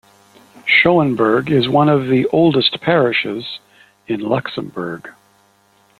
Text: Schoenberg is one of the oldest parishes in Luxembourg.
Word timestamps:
Schoenberg 0.65 1.51
is 1.51 1.69
one 1.69 1.87
of 1.87 2.07
the 2.07 2.25
oldest 2.33 2.81
parishes 2.81 3.59
in 4.07 4.19
Luxembourg. 4.21 5.11